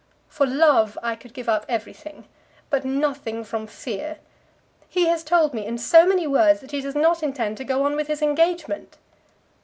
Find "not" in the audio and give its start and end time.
6.95-7.21